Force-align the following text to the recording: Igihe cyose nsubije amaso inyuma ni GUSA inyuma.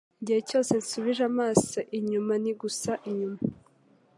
Igihe 0.21 0.39
cyose 0.49 0.71
nsubije 0.81 1.23
amaso 1.31 1.77
inyuma 1.97 2.33
ni 2.43 2.51
GUSA 2.59 2.93
inyuma. 3.09 3.39